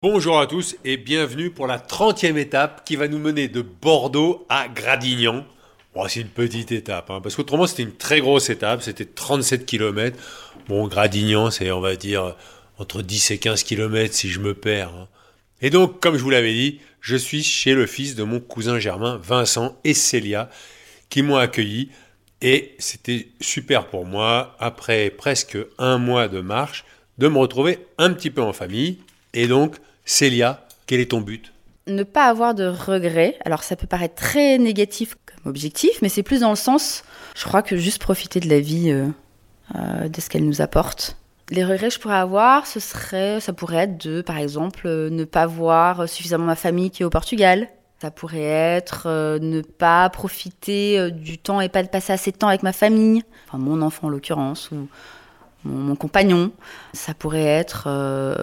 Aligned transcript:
Bonjour 0.00 0.38
à 0.38 0.46
tous 0.46 0.76
et 0.84 0.96
bienvenue 0.96 1.50
pour 1.50 1.66
la 1.66 1.76
30e 1.80 2.36
étape 2.36 2.84
qui 2.84 2.94
va 2.94 3.08
nous 3.08 3.18
mener 3.18 3.48
de 3.48 3.62
Bordeaux 3.62 4.46
à 4.48 4.68
Gradignan. 4.68 5.44
Bon, 5.92 6.06
c'est 6.06 6.20
une 6.20 6.28
petite 6.28 6.70
étape, 6.70 7.10
hein, 7.10 7.20
parce 7.20 7.34
qu'autrement 7.34 7.66
c'était 7.66 7.82
une 7.82 7.96
très 7.96 8.20
grosse 8.20 8.48
étape, 8.48 8.80
c'était 8.80 9.06
37 9.06 9.66
km. 9.66 10.16
Bon, 10.68 10.86
Gradignan, 10.86 11.50
c'est 11.50 11.72
on 11.72 11.80
va 11.80 11.96
dire 11.96 12.36
entre 12.78 13.02
10 13.02 13.32
et 13.32 13.38
15 13.38 13.64
km 13.64 14.14
si 14.14 14.28
je 14.28 14.38
me 14.38 14.54
perds. 14.54 14.90
hein. 14.90 15.08
Et 15.62 15.70
donc, 15.70 15.98
comme 15.98 16.16
je 16.16 16.22
vous 16.22 16.30
l'avais 16.30 16.52
dit, 16.54 16.78
je 17.00 17.16
suis 17.16 17.42
chez 17.42 17.74
le 17.74 17.86
fils 17.86 18.14
de 18.14 18.22
mon 18.22 18.38
cousin 18.38 18.78
germain, 18.78 19.20
Vincent 19.20 19.76
et 19.82 19.94
Célia, 19.94 20.48
qui 21.10 21.22
m'ont 21.22 21.38
accueilli. 21.38 21.90
Et 22.40 22.76
c'était 22.78 23.30
super 23.40 23.88
pour 23.88 24.06
moi, 24.06 24.54
après 24.60 25.10
presque 25.10 25.58
un 25.76 25.98
mois 25.98 26.28
de 26.28 26.40
marche, 26.40 26.84
de 27.18 27.26
me 27.26 27.38
retrouver 27.38 27.80
un 27.98 28.12
petit 28.12 28.30
peu 28.30 28.42
en 28.42 28.52
famille. 28.52 28.98
Et 29.34 29.48
donc, 29.48 29.74
Célia, 30.08 30.66
quel 30.86 31.00
est 31.00 31.10
ton 31.10 31.20
but? 31.20 31.52
Ne 31.86 32.02
pas 32.02 32.24
avoir 32.24 32.54
de 32.54 32.64
regrets. 32.64 33.36
Alors 33.44 33.62
ça 33.62 33.76
peut 33.76 33.86
paraître 33.86 34.14
très 34.14 34.56
négatif 34.56 35.16
comme 35.26 35.50
objectif, 35.50 36.00
mais 36.00 36.08
c'est 36.08 36.22
plus 36.22 36.40
dans 36.40 36.48
le 36.48 36.56
sens, 36.56 37.04
je 37.36 37.44
crois 37.44 37.60
que 37.60 37.76
juste 37.76 38.00
profiter 38.00 38.40
de 38.40 38.48
la 38.48 38.58
vie, 38.58 38.90
euh, 38.90 39.08
euh, 39.76 40.08
de 40.08 40.20
ce 40.22 40.30
qu'elle 40.30 40.46
nous 40.46 40.62
apporte. 40.62 41.18
Les 41.50 41.62
regrets 41.62 41.88
que 41.88 41.94
je 41.94 41.98
pourrais 41.98 42.16
avoir, 42.16 42.66
ce 42.66 42.80
serait, 42.80 43.38
ça 43.40 43.52
pourrait 43.52 43.84
être 43.84 44.02
de, 44.02 44.22
par 44.22 44.38
exemple, 44.38 44.86
euh, 44.86 45.10
ne 45.10 45.24
pas 45.24 45.44
voir 45.44 46.08
suffisamment 46.08 46.46
ma 46.46 46.56
famille 46.56 46.90
qui 46.90 47.02
est 47.02 47.06
au 47.06 47.10
Portugal. 47.10 47.68
Ça 48.00 48.10
pourrait 48.10 48.40
être 48.40 49.08
ne 49.40 49.60
pas 49.60 50.08
profiter 50.08 51.10
du 51.10 51.36
temps 51.36 51.60
et 51.60 51.68
pas 51.68 51.82
de 51.82 51.88
passer 51.88 52.14
assez 52.14 52.30
de 52.30 52.36
temps 52.36 52.48
avec 52.48 52.62
ma 52.62 52.72
famille, 52.72 53.24
enfin 53.46 53.58
mon 53.58 53.82
enfant 53.82 54.06
en 54.06 54.10
l'occurrence, 54.10 54.70
ou 54.70 54.88
mon, 55.64 55.96
compagnon. 55.96 56.52
Ça 56.92 57.14
pourrait 57.14 57.44
être, 57.44 57.84
euh, 57.86 58.34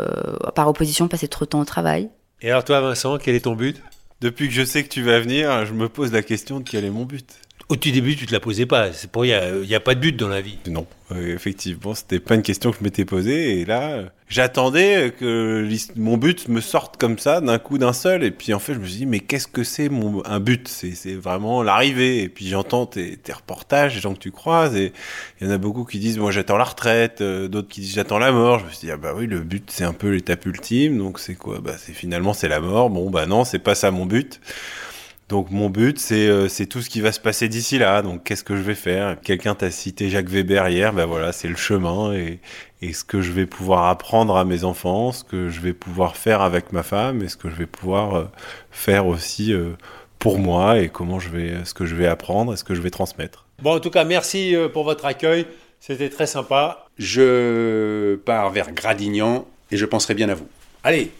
par 0.55 0.67
opposition, 0.67 1.07
passer 1.07 1.27
trop 1.27 1.45
de 1.45 1.49
temps 1.49 1.61
au 1.61 1.65
travail. 1.65 2.09
Et 2.41 2.49
alors 2.49 2.63
toi, 2.63 2.81
Vincent, 2.81 3.17
quel 3.17 3.35
est 3.35 3.41
ton 3.41 3.55
but? 3.55 3.81
Depuis 4.21 4.47
que 4.47 4.53
je 4.53 4.63
sais 4.63 4.83
que 4.83 4.89
tu 4.89 5.01
vas 5.01 5.19
venir, 5.19 5.65
je 5.65 5.73
me 5.73 5.89
pose 5.89 6.11
la 6.11 6.21
question 6.21 6.59
de 6.59 6.69
quel 6.69 6.85
est 6.85 6.89
mon 6.89 7.05
but. 7.05 7.35
Au 7.67 7.75
tout 7.75 7.89
début, 7.89 8.15
tu 8.15 8.27
te 8.27 8.31
la 8.31 8.39
posais 8.39 8.67
pas. 8.67 8.93
C'est 8.93 9.09
pour 9.09 9.25
il 9.25 9.29
y 9.29 9.75
a, 9.75 9.79
pas 9.79 9.95
de 9.95 9.99
but 9.99 10.15
dans 10.15 10.27
la 10.27 10.39
vie. 10.39 10.59
Non, 10.67 10.85
effectivement, 11.15 11.95
c'était 11.95 12.19
pas 12.19 12.35
une 12.35 12.43
question 12.43 12.71
que 12.71 12.77
je 12.77 12.83
m'étais 12.83 13.05
posée. 13.05 13.59
Et 13.59 13.65
là, 13.65 14.03
j'attendais 14.29 15.11
que 15.19 15.67
mon 15.95 16.17
but 16.17 16.47
me 16.47 16.61
sorte 16.61 16.97
comme 16.97 17.17
ça, 17.17 17.41
d'un 17.41 17.57
coup, 17.57 17.79
d'un 17.79 17.91
seul. 17.91 18.23
Et 18.23 18.29
puis 18.29 18.53
en 18.53 18.59
fait, 18.59 18.75
je 18.75 18.79
me 18.79 18.85
suis 18.85 18.97
dit, 18.97 19.05
mais 19.07 19.19
qu'est-ce 19.19 19.47
que 19.47 19.63
c'est 19.63 19.89
mon 19.89 20.23
un 20.27 20.39
but? 20.39 20.67
C'est 20.67 21.15
vraiment 21.15 21.63
l'arrivée. 21.63 22.21
Et 22.21 22.29
puis 22.29 22.47
j'entends 22.47 22.85
tes, 22.85 23.17
tes 23.17 23.33
reportages, 23.33 23.95
les 23.95 24.01
gens 24.01 24.13
que 24.13 24.19
tu 24.19 24.31
croises. 24.31 24.75
Et 24.75 24.93
il 25.41 25.47
y 25.47 25.49
en 25.49 25.53
a 25.53 25.57
beaucoup 25.57 25.85
qui 25.85 25.97
disent, 25.97 26.19
moi 26.19 26.29
j'attends 26.29 26.57
la 26.57 26.65
retraite. 26.65 27.21
euh, 27.21 27.47
D'autres 27.47 27.69
qui 27.69 27.81
disent, 27.81 27.95
j'attends 27.95 28.19
la 28.19 28.31
mort. 28.31 28.59
Je 28.59 28.65
me 28.65 28.69
suis 28.69 28.85
dit, 28.85 28.91
ah 28.91 28.97
bah 28.97 29.13
oui, 29.17 29.25
le 29.25 29.39
but 29.39 29.71
c'est 29.71 29.85
un 29.85 29.93
peu 29.93 30.11
l'étape 30.11 30.45
ultime. 30.45 30.99
Donc 30.99 31.17
c'est 31.17 31.35
quoi? 31.35 31.61
Bah 31.61 31.73
c'est 31.79 31.93
finalement 31.93 32.33
c'est 32.33 32.47
la 32.47 32.59
mort. 32.59 32.91
Bon 32.91 33.09
bah 33.09 33.25
non, 33.25 33.43
c'est 33.43 33.57
pas 33.57 33.73
ça 33.73 33.89
mon 33.89 34.05
but. 34.05 34.39
Donc 35.27 35.49
mon 35.49 35.69
but, 35.69 35.97
c'est 35.97 36.27
euh, 36.27 36.47
c'est 36.47 36.67
tout 36.67 36.81
ce 36.81 36.89
qui 36.89 37.01
va 37.01 37.11
se 37.11 37.19
passer 37.19 37.49
d'ici 37.49 37.79
là. 37.79 38.03
Donc 38.03 38.23
qu'est-ce 38.23 38.43
que 38.43 38.55
je 38.55 38.61
vais 38.61 38.75
faire? 38.75 39.19
Quelqu'un 39.21 39.55
t'a 39.55 39.71
cité 39.71 40.09
Jacques 40.09 40.29
Weber 40.29 40.67
hier. 40.69 40.93
Ben 40.93 41.05
voilà, 41.05 41.31
c'est 41.31 41.47
le 41.47 41.55
chemin 41.55 42.13
et, 42.13 42.39
et 42.83 42.93
ce 42.93 43.03
que 43.03 43.21
je 43.21 43.31
vais 43.31 43.47
pouvoir 43.47 43.87
apprendre 43.87 44.37
à 44.37 44.45
mes 44.45 44.63
enfants, 44.63 45.11
ce 45.11 45.23
que 45.23 45.49
je 45.49 45.61
vais 45.61 45.73
pouvoir 45.73 46.15
faire 46.15 46.41
avec 46.41 46.71
ma 46.71 46.83
femme 46.83 47.23
et 47.23 47.27
ce 47.27 47.37
que 47.37 47.49
je 47.49 47.55
vais 47.55 47.65
pouvoir 47.65 48.15
euh, 48.15 48.25
faire 48.69 49.07
aussi 49.07 49.51
euh, 49.51 49.71
pour 50.19 50.37
moi 50.37 50.79
et 50.79 50.89
comment 50.89 51.19
je 51.19 51.29
vais, 51.29 51.65
ce 51.65 51.73
que 51.73 51.85
je 51.85 51.95
vais 51.95 52.07
apprendre 52.07 52.53
et 52.53 52.57
ce 52.57 52.63
que 52.63 52.75
je 52.75 52.81
vais 52.81 52.91
transmettre. 52.91 53.45
Bon, 53.63 53.75
en 53.75 53.79
tout 53.79 53.89
cas, 53.89 54.03
merci 54.03 54.55
pour 54.73 54.83
votre 54.83 55.05
accueil. 55.05 55.47
C'était 55.79 56.09
très 56.09 56.27
sympa. 56.27 56.87
Je 56.97 58.15
pars 58.25 58.49
vers 58.51 58.71
Gradignan 58.73 59.47
et 59.71 59.77
je 59.77 59.85
penserai 59.85 60.13
bien 60.13 60.29
à 60.29 60.35
vous. 60.35 60.47
Allez, 60.83 61.11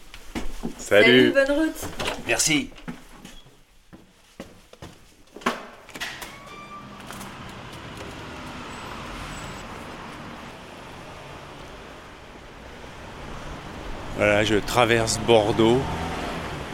salut. 0.78 1.32
bonne 1.34 1.58
route 1.58 1.88
Merci. 2.28 2.70
Voilà, 14.18 14.46
je 14.46 14.56
traverse 14.56 15.20
Bordeaux 15.28 15.82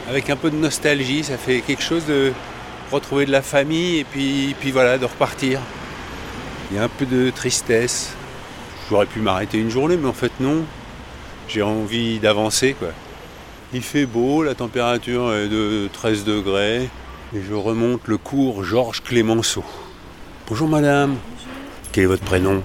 avec 0.07 0.29
un 0.29 0.35
peu 0.35 0.51
de 0.51 0.55
nostalgie. 0.55 1.23
Ça 1.23 1.37
fait 1.37 1.61
quelque 1.61 1.81
chose 1.81 2.05
de 2.05 2.33
retrouver 2.91 3.25
de 3.25 3.31
la 3.31 3.41
famille 3.41 3.99
et 3.99 4.03
puis, 4.03 4.55
puis 4.59 4.71
voilà, 4.71 4.97
de 4.97 5.05
repartir. 5.05 5.59
Il 6.69 6.77
y 6.77 6.79
a 6.79 6.83
un 6.83 6.89
peu 6.89 7.05
de 7.05 7.31
tristesse. 7.31 8.13
J'aurais 8.89 9.07
pu 9.07 9.19
m'arrêter 9.19 9.57
une 9.57 9.69
journée, 9.69 9.97
mais 9.97 10.07
en 10.07 10.13
fait 10.13 10.31
non. 10.39 10.63
J'ai 11.47 11.63
envie 11.63 12.19
d'avancer. 12.19 12.75
Il 13.73 13.81
fait 13.81 14.05
beau, 14.05 14.43
la 14.43 14.53
température 14.53 15.33
est 15.33 15.47
de 15.47 15.89
13 15.91 16.25
degrés 16.25 16.89
et 17.33 17.41
je 17.41 17.53
remonte 17.53 18.07
le 18.07 18.17
cours 18.17 18.63
Georges 18.63 19.01
Clémenceau. 19.01 19.63
Bonjour 20.47 20.67
madame. 20.67 21.15
Quel 21.91 22.03
est 22.03 22.07
votre 22.07 22.23
prénom? 22.23 22.61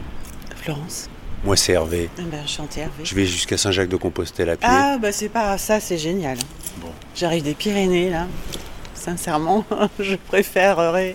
Florence. 0.56 1.08
Moi 1.44 1.56
c'est 1.56 1.72
Hervé. 1.72 2.10
Ah 2.18 2.22
ben, 2.30 2.40
enchanté, 2.42 2.80
Hervé. 2.80 3.04
Je 3.04 3.14
vais 3.14 3.26
jusqu'à 3.26 3.56
Saint-Jacques-de-Compostelle 3.56 4.50
à 4.50 4.56
pied. 4.56 4.68
Ah, 4.70 4.98
bah 5.00 5.12
c'est 5.12 5.28
pas 5.28 5.56
ça, 5.58 5.80
c'est 5.80 5.98
génial. 5.98 6.38
Bon. 6.78 6.88
J'arrive 7.14 7.44
des 7.44 7.54
Pyrénées, 7.54 8.10
là. 8.10 8.26
Sincèrement, 8.94 9.64
je 10.00 10.16
préférerais 10.16 11.14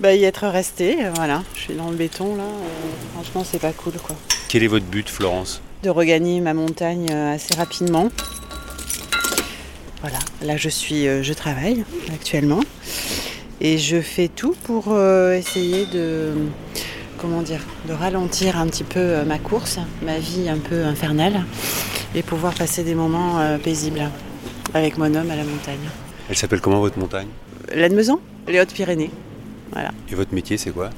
bah, 0.00 0.14
y 0.14 0.24
être 0.24 0.48
resté. 0.48 0.96
Voilà, 1.14 1.42
je 1.54 1.60
suis 1.60 1.74
dans 1.74 1.90
le 1.90 1.96
béton, 1.96 2.34
là. 2.36 2.42
Euh, 2.42 3.12
franchement, 3.14 3.44
c'est 3.44 3.60
pas 3.60 3.72
cool, 3.72 3.92
quoi. 4.02 4.16
Quel 4.48 4.62
est 4.64 4.66
votre 4.66 4.86
but 4.86 5.08
Florence? 5.08 5.62
De 5.82 5.90
regagner 5.90 6.40
ma 6.40 6.54
montagne 6.54 7.06
euh, 7.12 7.34
assez 7.34 7.54
rapidement. 7.54 8.08
Voilà, 10.00 10.18
là, 10.42 10.56
je 10.56 10.68
suis, 10.68 11.06
euh, 11.06 11.22
je 11.22 11.32
travaille 11.32 11.84
actuellement. 12.12 12.60
Et 13.60 13.76
je 13.76 14.00
fais 14.00 14.28
tout 14.28 14.56
pour 14.64 14.98
essayer 14.98 15.84
de, 15.84 16.32
comment 17.20 17.42
dire, 17.42 17.60
de 17.86 17.92
ralentir 17.92 18.58
un 18.58 18.66
petit 18.66 18.84
peu 18.84 18.98
euh, 18.98 19.24
ma 19.24 19.38
course, 19.38 19.78
ma 20.02 20.18
vie 20.18 20.48
un 20.48 20.58
peu 20.58 20.84
infernale, 20.84 21.44
et 22.14 22.22
pouvoir 22.22 22.54
passer 22.54 22.82
des 22.82 22.94
moments 22.94 23.38
euh, 23.38 23.58
paisibles 23.58 24.10
avec 24.74 24.96
mon 24.96 25.14
homme 25.14 25.30
à 25.30 25.36
la 25.36 25.44
montagne. 25.44 25.88
Elle 26.28 26.36
s'appelle 26.36 26.60
comment 26.60 26.80
votre 26.80 26.98
montagne? 26.98 27.28
L'Admezan, 27.74 28.20
les 28.48 28.60
Hautes-Pyrénées. 28.60 29.10
Voilà. 29.72 29.90
Et 30.10 30.14
votre 30.14 30.34
métier 30.34 30.56
c'est 30.56 30.70
quoi? 30.70 30.90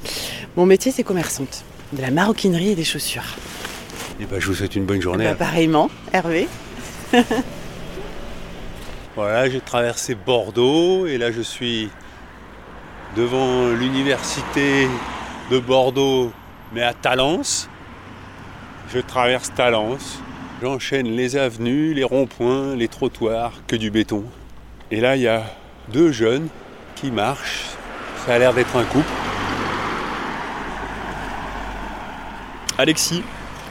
Mon 0.56 0.66
métier, 0.66 0.92
c'est 0.92 1.02
commerçante. 1.02 1.64
De 1.92 2.00
la 2.00 2.10
maroquinerie 2.10 2.70
et 2.70 2.74
des 2.74 2.84
chaussures. 2.84 3.36
Eh 4.20 4.24
ben, 4.24 4.40
je 4.40 4.46
vous 4.46 4.54
souhaite 4.54 4.76
une 4.76 4.84
bonne 4.84 5.00
journée. 5.00 5.24
Bah, 5.24 5.34
pareillement, 5.34 5.90
Hervé. 6.12 6.48
Voilà, 9.14 9.50
j'ai 9.50 9.60
traversé 9.60 10.14
Bordeaux 10.14 11.06
et 11.06 11.18
là 11.18 11.30
je 11.30 11.42
suis 11.42 11.90
devant 13.14 13.68
l'université 13.68 14.88
de 15.52 15.58
Bordeaux, 15.58 16.32
mais 16.72 16.82
à 16.82 16.94
Talence. 16.94 17.68
Je 18.90 18.98
traverse 19.00 19.52
Talence, 19.52 20.18
j'enchaîne 20.62 21.14
les 21.14 21.36
avenues, 21.36 21.92
les 21.92 22.04
ronds-points, 22.04 22.74
les 22.74 22.88
trottoirs, 22.88 23.52
que 23.66 23.76
du 23.76 23.90
béton. 23.90 24.24
Et 24.90 25.00
là, 25.00 25.14
il 25.16 25.22
y 25.22 25.28
a 25.28 25.42
deux 25.88 26.10
jeunes 26.10 26.48
qui 26.94 27.10
marchent. 27.10 27.66
Ça 28.24 28.34
a 28.34 28.38
l'air 28.38 28.54
d'être 28.54 28.74
un 28.74 28.84
couple. 28.84 29.04
Alexis, 32.78 33.22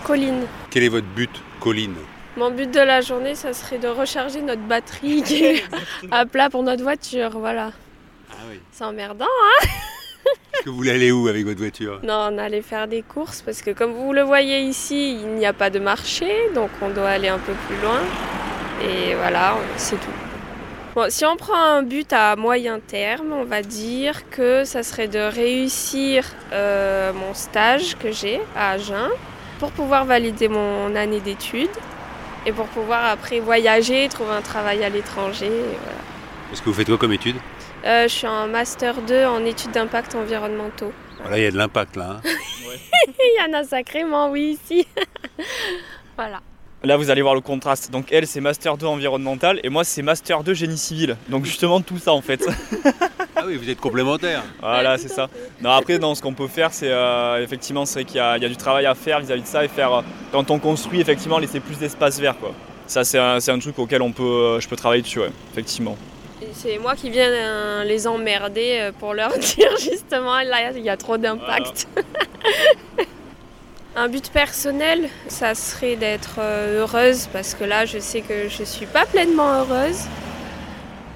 Colline. 0.03 0.45
Quel 0.69 0.83
est 0.83 0.89
votre 0.89 1.07
but, 1.07 1.31
Colline? 1.59 1.95
Mon 2.37 2.51
but 2.51 2.69
de 2.69 2.79
la 2.79 3.01
journée, 3.01 3.33
ça 3.33 3.53
serait 3.53 3.79
de 3.79 3.87
recharger 3.87 4.43
notre 4.43 4.61
batterie 4.61 5.23
qui 5.23 5.43
est 5.45 5.63
à 6.11 6.27
plat 6.27 6.51
pour 6.51 6.61
notre 6.61 6.83
voiture. 6.83 7.31
Voilà. 7.39 7.71
Ah 8.29 8.35
oui. 8.51 8.59
C'est 8.71 8.83
emmerdant, 8.83 9.25
hein? 9.25 9.67
Que 10.63 10.69
vous 10.69 10.75
voulez 10.75 10.91
aller 10.91 11.11
où 11.11 11.27
avec 11.27 11.45
votre 11.45 11.59
voiture? 11.59 11.99
Non, 12.03 12.29
on 12.31 12.38
allait 12.38 12.61
faire 12.61 12.88
des 12.88 13.01
courses 13.01 13.41
parce 13.41 13.61
que 13.61 13.72
comme 13.72 13.91
vous 13.91 14.13
le 14.13 14.22
voyez 14.22 14.61
ici, 14.61 15.17
il 15.19 15.35
n'y 15.35 15.45
a 15.45 15.53
pas 15.53 15.69
de 15.69 15.79
marché, 15.79 16.31
donc 16.53 16.69
on 16.81 16.89
doit 16.89 17.09
aller 17.09 17.29
un 17.29 17.39
peu 17.39 17.53
plus 17.67 17.77
loin. 17.81 17.99
Et 18.83 19.16
voilà, 19.16 19.55
c'est 19.77 19.95
tout. 19.95 20.11
Bon, 20.96 21.09
si 21.09 21.25
on 21.25 21.35
prend 21.35 21.55
un 21.55 21.84
but 21.84 22.11
à 22.13 22.35
moyen 22.35 22.79
terme, 22.79 23.31
on 23.31 23.46
va 23.46 23.61
dire 23.61 24.29
que 24.29 24.66
ça 24.66 24.84
serait 24.84 25.08
de 25.08 25.19
réussir 25.19 26.25
euh, 26.52 27.13
mon 27.13 27.34
stage 27.34 27.97
que 27.97 28.11
j'ai 28.11 28.41
à 28.55 28.72
Agen 28.72 29.09
pour 29.59 29.72
pouvoir 29.72 30.05
valider 30.05 30.47
mon 30.47 30.96
année 30.96 31.22
d'études 31.22 31.69
et 32.46 32.52
pour 32.52 32.66
pouvoir 32.67 33.05
après 33.05 33.40
voyager, 33.40 34.09
trouver 34.09 34.34
un 34.34 34.41
travail 34.41 34.84
à 34.84 34.90
l'étranger. 34.90 35.49
voilà. 35.49 36.02
Est-ce 36.52 36.61
que 36.61 36.66
vous 36.66 36.75
faites 36.75 36.87
quoi 36.87 36.97
comme 36.97 37.13
étude 37.13 37.37
Euh, 37.85 38.03
je 38.03 38.13
suis 38.13 38.28
en 38.28 38.47
master 38.47 39.01
2 39.01 39.25
en 39.25 39.43
études 39.45 39.72
d'impact 39.72 40.13
environnementaux. 40.16 40.91
Voilà, 41.22 41.37
il 41.39 41.43
y 41.43 41.47
a 41.47 41.51
de 41.51 41.57
l'impact 41.57 41.95
là. 41.95 42.17
hein. 42.17 42.22
Il 43.19 43.43
y 43.43 43.49
en 43.55 43.57
a 43.59 43.63
sacrément, 43.63 44.29
oui, 44.29 44.57
ici. 44.63 44.85
voilà. 46.17 46.39
là 46.83 46.97
vous 46.97 47.09
allez 47.09 47.22
voir 47.23 47.33
le 47.35 47.41
contraste. 47.41 47.89
Donc 47.91 48.11
elle 48.11 48.28
c'est 48.28 48.41
Master 48.41 48.78
2 48.78 48.85
environnemental 48.85 49.59
et 49.63 49.69
moi 49.69 49.83
c'est 49.83 50.01
Master 50.03 50.43
2 50.43 50.53
génie 50.53 50.78
civil. 50.78 51.17
Donc 51.29 51.45
justement 51.45 51.81
tout 51.81 51.97
ça 51.97 52.13
en 52.13 52.22
fait. 52.22 52.45
Ah 53.43 53.45
oui, 53.47 53.55
vous 53.57 53.67
êtes 53.72 53.79
complémentaires. 53.79 54.43
voilà 54.59 54.99
c'est 54.99 55.07
ça. 55.07 55.27
Non 55.61 55.72
après 55.72 55.97
non, 55.97 56.13
ce 56.13 56.22
qu'on 56.22 56.34
peut 56.35 56.47
faire 56.47 56.72
c'est 56.72 56.91
euh, 56.91 57.41
effectivement 57.41 57.85
c'est 57.87 58.03
qu'il 58.03 58.17
y, 58.17 58.19
a 58.19 58.37
il 58.37 58.43
y 58.43 58.45
a 58.45 58.49
du 58.49 58.55
travail 58.57 58.85
à 58.85 58.93
faire 58.93 59.19
vis-à-vis 59.19 59.41
de 59.41 59.47
ça 59.47 59.66
et 59.66 59.67
faire 59.67 59.91
euh, 59.93 60.01
quand 60.31 60.51
on 60.51 60.59
construit 60.59 61.01
effectivement 61.01 61.39
laisser 61.39 61.59
plus 61.59 61.79
d'espace 61.79 62.19
vert 62.19 62.37
quoi. 62.37 62.51
Ça, 62.85 63.03
c'est 63.03 63.17
un, 63.17 63.39
c'est 63.39 63.51
un 63.51 63.57
truc 63.57 63.79
auquel 63.79 64.01
on 64.03 64.11
peut, 64.11 64.22
euh, 64.23 64.59
je 64.59 64.67
peux 64.67 64.75
travailler 64.75 65.01
dessus, 65.01 65.19
ouais, 65.22 65.31
effectivement. 65.53 65.97
C'est 66.53 66.78
moi 66.78 66.96
qui 66.96 67.09
viens 67.09 67.29
euh, 67.29 67.84
les 67.84 68.08
emmerder 68.08 68.78
euh, 68.79 68.91
pour 68.97 69.14
leur 69.14 69.38
dire 69.38 69.78
justement 69.78 70.41
là 70.41 70.72
il 70.72 70.84
y 70.84 70.90
a 70.90 70.97
trop 70.97 71.17
d'impact. 71.17 71.88
Un 73.93 74.08
but 74.08 74.29
personnel, 74.32 75.09
ça 75.28 75.53
serait 75.53 75.97
d'être 75.97 76.40
euh, 76.40 76.79
heureuse 76.79 77.28
parce 77.34 77.53
que 77.53 77.66
là 77.66 77.85
je 77.85 77.99
sais 77.99 78.22
que 78.22 78.47
je 78.47 78.64
suis 78.64 78.85
pas 78.85 79.05
pleinement 79.05 79.52
heureuse. 79.59 80.05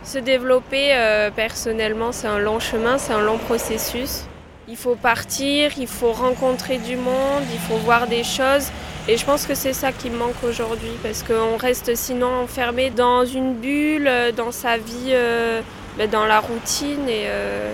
Se 0.03 0.17
développer 0.19 0.89
euh, 0.91 1.31
personnellement, 1.31 2.11
c'est 2.11 2.27
un 2.27 2.37
long 2.37 2.59
chemin, 2.59 2.97
c'est 2.97 3.13
un 3.13 3.21
long 3.21 3.37
processus. 3.37 4.25
Il 4.67 4.75
faut 4.75 4.95
partir, 4.95 5.71
il 5.77 5.87
faut 5.87 6.11
rencontrer 6.11 6.77
du 6.77 6.97
monde, 6.97 7.43
il 7.53 7.59
faut 7.59 7.77
voir 7.77 8.07
des 8.07 8.25
choses. 8.25 8.67
Et 9.07 9.17
je 9.17 9.25
pense 9.25 9.45
que 9.45 9.53
c'est 9.53 9.73
ça 9.73 9.91
qui 9.91 10.09
me 10.09 10.17
manque 10.17 10.43
aujourd'hui 10.43 10.97
parce 11.03 11.21
qu'on 11.21 11.57
reste 11.57 11.95
sinon 11.95 12.41
enfermé 12.41 12.89
dans 12.89 13.23
une 13.23 13.53
bulle, 13.53 14.07
euh, 14.07 14.31
dans 14.31 14.51
sa 14.51 14.77
vie, 14.77 15.11
euh, 15.11 15.61
ben, 15.95 16.09
dans 16.09 16.25
la 16.25 16.39
routine. 16.39 17.07
Et, 17.07 17.25
euh, 17.27 17.71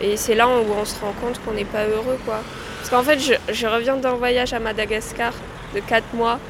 et 0.00 0.16
c'est 0.16 0.34
là 0.34 0.48
où 0.48 0.64
on 0.76 0.84
se 0.84 0.98
rend 1.00 1.12
compte 1.20 1.40
qu'on 1.44 1.52
n'est 1.52 1.64
pas 1.64 1.84
heureux. 1.84 2.18
quoi. 2.24 2.40
Parce 2.78 2.90
qu'en 2.90 3.04
fait, 3.04 3.20
je, 3.20 3.66
reviens 3.68 3.96
d'un 3.96 4.14
voyage 4.14 4.52
à 4.52 4.58
Madagascar 4.58 5.32
de 5.76 5.80
4 5.80 6.12
mois. 6.12 6.40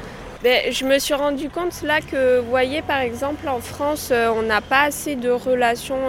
Ben, 0.41 0.71
je 0.71 0.85
me 0.85 0.97
suis 0.97 1.13
rendu 1.13 1.49
compte 1.49 1.83
là 1.83 2.01
que, 2.01 2.39
vous 2.39 2.49
voyez, 2.49 2.81
par 2.81 3.01
exemple, 3.01 3.47
en 3.47 3.59
France, 3.59 4.11
on 4.11 4.41
n'a 4.41 4.61
pas 4.61 4.81
assez 4.81 5.15
de 5.15 5.29
relations 5.29 6.01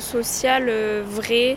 sociales 0.00 0.70
vraies. 1.04 1.56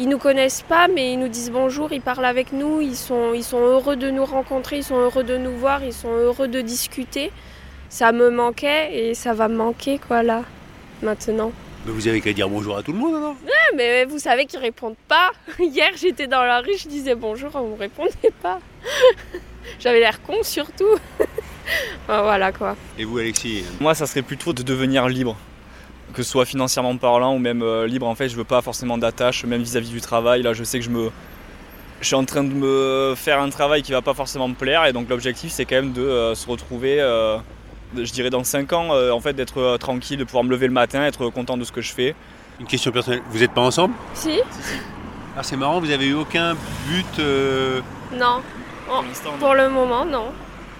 Ils 0.00 0.08
nous 0.08 0.16
connaissent 0.16 0.62
pas, 0.62 0.88
mais 0.88 1.12
ils 1.12 1.18
nous 1.18 1.28
disent 1.28 1.50
bonjour, 1.50 1.92
ils 1.92 2.00
parlent 2.00 2.24
avec 2.24 2.52
nous, 2.52 2.80
ils 2.80 2.96
sont, 2.96 3.34
ils 3.34 3.44
sont 3.44 3.58
heureux 3.60 3.96
de 3.96 4.08
nous 4.08 4.24
rencontrer, 4.24 4.78
ils 4.78 4.82
sont 4.82 4.96
heureux 4.96 5.24
de 5.24 5.36
nous 5.36 5.54
voir, 5.54 5.84
ils 5.84 5.92
sont 5.92 6.08
heureux 6.08 6.48
de 6.48 6.62
discuter. 6.62 7.30
Ça 7.90 8.10
me 8.10 8.30
manquait 8.30 8.96
et 9.10 9.14
ça 9.14 9.34
va 9.34 9.48
me 9.48 9.56
manquer, 9.56 9.98
quoi, 9.98 10.22
là, 10.22 10.42
maintenant. 11.02 11.52
Mais 11.84 11.92
vous 11.92 12.08
avez 12.08 12.22
qu'à 12.22 12.32
dire 12.32 12.48
bonjour 12.48 12.78
à 12.78 12.82
tout 12.82 12.92
le 12.92 12.98
monde, 12.98 13.14
alors 13.14 13.36
Ah, 13.46 13.74
mais 13.76 14.06
vous 14.06 14.18
savez 14.18 14.46
qu'ils 14.46 14.60
répondent 14.60 14.96
pas. 15.06 15.32
Hier, 15.58 15.90
j'étais 15.96 16.26
dans 16.26 16.44
la 16.44 16.60
rue, 16.60 16.78
je 16.78 16.88
disais 16.88 17.14
bonjour, 17.14 17.50
on 17.52 17.68
me 17.68 17.76
répondait 17.76 18.32
pas. 18.40 18.58
J'avais 19.80 20.00
l'air 20.00 20.22
con, 20.22 20.42
surtout. 20.42 20.96
Voilà, 22.08 22.50
quoi. 22.50 22.74
Et 22.98 23.04
vous, 23.04 23.18
Alexis? 23.18 23.64
Moi, 23.78 23.94
ça 23.94 24.06
serait 24.06 24.22
plutôt 24.22 24.52
de 24.52 24.62
devenir 24.64 25.08
libre, 25.08 25.36
que 26.14 26.22
ce 26.22 26.30
soit 26.30 26.44
financièrement 26.44 26.96
parlant 26.96 27.34
ou 27.34 27.38
même 27.38 27.62
euh, 27.62 27.86
libre. 27.86 28.06
En 28.06 28.14
fait, 28.14 28.28
je 28.28 28.36
veux 28.36 28.44
pas 28.44 28.62
forcément 28.62 28.98
d'attache, 28.98 29.44
même 29.44 29.62
vis-à-vis 29.62 29.90
du 29.90 30.00
travail. 30.00 30.42
Là, 30.42 30.52
je 30.52 30.64
sais 30.64 30.78
que 30.78 30.84
je 30.84 30.90
me, 30.90 31.10
je 32.00 32.06
suis 32.06 32.16
en 32.16 32.24
train 32.24 32.42
de 32.44 32.52
me 32.52 33.14
faire 33.16 33.40
un 33.40 33.48
travail 33.50 33.82
qui 33.82 33.92
va 33.92 34.02
pas 34.02 34.14
forcément 34.14 34.48
me 34.48 34.54
plaire, 34.54 34.84
et 34.86 34.92
donc 34.92 35.08
l'objectif, 35.08 35.52
c'est 35.52 35.64
quand 35.64 35.76
même 35.76 35.92
de 35.92 36.02
euh, 36.02 36.34
se 36.34 36.48
retrouver, 36.48 37.00
euh, 37.00 37.36
je 37.96 38.10
dirais 38.12 38.30
dans 38.30 38.42
5 38.44 38.72
ans, 38.72 38.88
euh, 38.92 39.10
en 39.12 39.20
fait, 39.20 39.32
d'être 39.34 39.58
euh, 39.58 39.76
tranquille, 39.78 40.18
de 40.18 40.24
pouvoir 40.24 40.44
me 40.44 40.50
lever 40.50 40.66
le 40.66 40.72
matin, 40.72 41.04
être 41.04 41.28
content 41.30 41.56
de 41.56 41.64
ce 41.64 41.72
que 41.72 41.80
je 41.80 41.92
fais. 41.92 42.14
Une 42.58 42.66
question 42.66 42.90
personnelle. 42.92 43.22
Vous 43.30 43.38
n'êtes 43.38 43.52
pas 43.52 43.62
ensemble? 43.62 43.94
Si 44.14 44.38
Ah, 45.36 45.42
c'est 45.42 45.56
marrant, 45.56 45.80
vous 45.80 45.90
avez 45.90 46.06
eu 46.06 46.14
aucun 46.14 46.54
but. 46.88 47.18
euh, 47.18 47.80
Non. 48.12 48.40
Pour 48.86 49.02
l'instant, 49.02 49.30
Pour 49.38 49.54
le 49.54 49.68
moment, 49.70 50.04
non. 50.04 50.26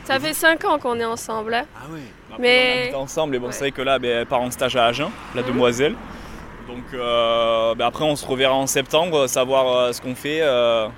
Ça 0.05 0.19
fait 0.19 0.35
5 0.35 0.65
ans 0.65 0.79
qu'on 0.79 0.99
est 0.99 1.05
ensemble. 1.05 1.55
hein. 1.55 1.65
Ah 1.77 1.85
ouais. 1.93 2.01
Après, 2.33 2.43
Mais- 2.43 2.93
on 2.95 3.01
ensemble 3.01 3.35
et 3.37 3.39
bon 3.39 3.47
Ouais. 3.47 3.53
c'est 3.53 3.61
vrai 3.61 3.71
que 3.71 3.83
là 3.83 3.99
ben, 3.99 4.11
elle 4.11 4.27
part 4.27 4.41
en 4.41 4.51
stage 4.51 4.77
à 4.77 4.87
Agen, 4.87 5.11
la 5.35 5.43
Mhm. 5.43 5.49
demoiselle. 5.49 5.95
Donc 6.67 6.85
euh, 6.95 7.75
ben, 7.75 7.87
après 7.87 8.05
on 8.05 8.17
se 8.17 8.27
reverra 8.27 8.55
en 8.55 8.67
septembre, 8.67 9.27
savoir 9.27 9.69
euh, 9.77 9.93
ce 9.93 10.01
qu'on 10.01 10.15
fait. 10.15 10.41
euh. 10.43 10.89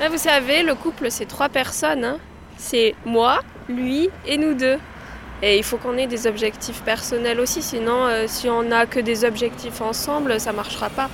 Ah, 0.00 0.08
vous 0.08 0.18
savez, 0.18 0.62
le 0.62 0.74
couple, 0.74 1.10
c'est 1.10 1.26
trois 1.26 1.48
personnes. 1.48 2.04
hein. 2.04 2.18
C'est 2.56 2.94
moi, 3.04 3.40
lui 3.68 4.10
et 4.26 4.36
nous 4.36 4.54
deux. 4.54 4.78
Et 5.42 5.56
il 5.58 5.62
faut 5.64 5.76
qu'on 5.76 5.96
ait 5.96 6.06
des 6.08 6.26
objectifs 6.26 6.82
personnels 6.82 7.38
aussi, 7.38 7.62
sinon 7.62 8.06
euh, 8.06 8.24
si 8.26 8.48
on 8.48 8.62
n'a 8.64 8.86
que 8.86 8.98
des 9.00 9.24
objectifs 9.24 9.80
ensemble, 9.80 10.40
ça 10.40 10.52
marchera 10.52 10.88
pas. 10.88 11.08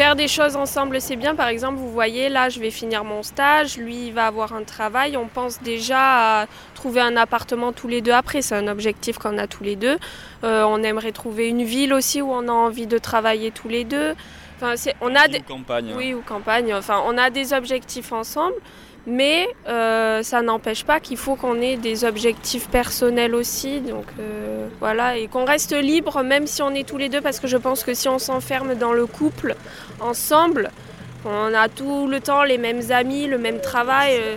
Faire 0.00 0.16
des 0.16 0.28
choses 0.28 0.56
ensemble, 0.56 0.98
c'est 0.98 1.16
bien. 1.16 1.34
Par 1.34 1.48
exemple, 1.48 1.76
vous 1.76 1.92
voyez, 1.92 2.30
là, 2.30 2.48
je 2.48 2.58
vais 2.58 2.70
finir 2.70 3.04
mon 3.04 3.22
stage, 3.22 3.76
lui, 3.76 4.06
il 4.06 4.14
va 4.14 4.28
avoir 4.28 4.54
un 4.54 4.62
travail. 4.62 5.18
On 5.18 5.26
pense 5.26 5.60
déjà 5.60 6.40
à 6.40 6.46
trouver 6.74 7.02
un 7.02 7.18
appartement 7.18 7.74
tous 7.74 7.86
les 7.86 8.00
deux 8.00 8.12
après. 8.12 8.40
C'est 8.40 8.54
un 8.54 8.66
objectif 8.68 9.18
qu'on 9.18 9.36
a 9.36 9.46
tous 9.46 9.62
les 9.62 9.76
deux. 9.76 9.98
Euh, 10.42 10.64
on 10.66 10.82
aimerait 10.82 11.12
trouver 11.12 11.48
une 11.50 11.64
ville 11.64 11.92
aussi 11.92 12.22
où 12.22 12.32
on 12.32 12.48
a 12.48 12.50
envie 12.50 12.86
de 12.86 12.96
travailler 12.96 13.50
tous 13.50 13.68
les 13.68 13.84
deux. 13.84 14.14
Enfin, 14.56 14.74
c'est- 14.76 14.96
on 15.02 15.14
a 15.14 15.28
des... 15.28 15.40
ou 15.40 15.42
campagne. 15.42 15.92
Oui, 15.94 16.14
ou 16.14 16.22
campagne. 16.22 16.72
Enfin, 16.72 17.02
on 17.04 17.18
a 17.18 17.28
des 17.28 17.52
objectifs 17.52 18.10
ensemble, 18.12 18.54
mais 19.06 19.48
euh, 19.68 20.22
ça 20.22 20.42
n'empêche 20.42 20.84
pas 20.84 21.00
qu'il 21.00 21.16
faut 21.16 21.34
qu'on 21.34 21.60
ait 21.60 21.76
des 21.76 22.04
objectifs 22.04 22.68
personnels 22.68 23.34
aussi. 23.34 23.80
Donc 23.80 24.06
euh, 24.18 24.68
voilà, 24.78 25.16
et 25.16 25.26
qu'on 25.26 25.44
reste 25.44 25.72
libre, 25.72 26.22
même 26.22 26.46
si 26.46 26.62
on 26.62 26.70
est 26.70 26.86
tous 26.86 26.98
les 26.98 27.08
deux, 27.08 27.20
parce 27.20 27.40
que 27.40 27.46
je 27.46 27.56
pense 27.56 27.82
que 27.84 27.94
si 27.94 28.08
on 28.08 28.18
s'enferme 28.18 28.74
dans 28.74 28.92
le 28.92 29.06
couple 29.06 29.56
ensemble, 30.00 30.70
on 31.24 31.52
a 31.54 31.68
tout 31.68 32.06
le 32.06 32.20
temps 32.20 32.44
les 32.44 32.58
mêmes 32.58 32.90
amis, 32.90 33.26
le 33.26 33.38
même 33.38 33.60
travail. 33.60 34.16
euh, 34.18 34.36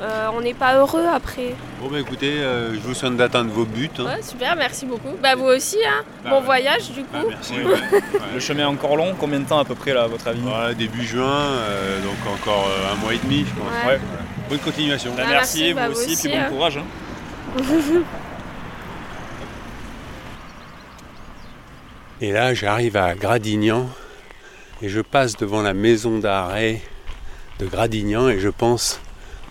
euh, 0.00 0.28
on 0.36 0.40
n'est 0.40 0.54
pas 0.54 0.76
heureux 0.76 1.04
après. 1.12 1.54
Bon, 1.80 1.88
bah 1.88 2.00
écoutez, 2.00 2.32
euh, 2.40 2.74
je 2.74 2.80
vous 2.80 2.94
souhaite 2.94 3.16
d'atteindre 3.16 3.50
vos 3.50 3.64
buts. 3.64 3.90
hein. 3.98 4.04
Ouais, 4.04 4.22
super, 4.22 4.56
merci 4.56 4.86
beaucoup. 4.86 5.14
Bah 5.22 5.34
vous 5.36 5.44
aussi, 5.46 5.78
hein. 5.86 6.02
Bah, 6.24 6.30
bon 6.30 6.36
ouais. 6.40 6.44
voyage 6.44 6.90
du 6.90 7.02
coup. 7.02 7.08
Ah, 7.14 7.22
merci. 7.28 7.54
Oui. 7.58 7.64
ouais. 7.92 8.00
Le 8.34 8.40
chemin 8.40 8.62
est 8.62 8.66
encore 8.66 8.96
long, 8.96 9.14
combien 9.18 9.40
de 9.40 9.46
temps 9.46 9.58
à 9.58 9.64
peu 9.64 9.74
près 9.74 9.92
là 9.94 10.02
à 10.04 10.06
votre 10.06 10.26
avis? 10.28 10.40
Voilà, 10.40 10.74
début 10.74 11.04
juin, 11.04 11.24
euh, 11.30 12.00
donc 12.02 12.16
encore 12.34 12.68
euh, 12.68 12.92
un 12.92 12.96
mois 12.96 13.14
et 13.14 13.18
demi, 13.18 13.44
je 13.46 13.54
pense. 13.60 13.86
Ouais. 13.86 13.92
Ouais. 13.94 14.00
Bonne 14.48 14.58
continuation. 14.58 15.12
Ben, 15.16 15.24
Ah, 15.26 15.30
merci, 15.30 15.58
merci, 15.58 15.72
vous 15.72 15.78
bah, 15.78 15.88
vous 15.88 15.92
aussi, 16.00 16.12
aussi, 16.12 16.28
puis 16.28 16.36
bon 16.38 16.44
hein. 16.44 16.48
courage. 16.50 16.76
hein. 16.78 16.84
Et 22.20 22.32
là, 22.32 22.54
j'arrive 22.54 22.96
à 22.96 23.14
Gradignan 23.14 23.88
et 24.82 24.88
je 24.88 25.00
passe 25.00 25.36
devant 25.36 25.62
la 25.62 25.74
maison 25.74 26.18
d'arrêt 26.18 26.80
de 27.58 27.66
Gradignan 27.66 28.28
et 28.28 28.38
je 28.38 28.48
pense 28.48 29.00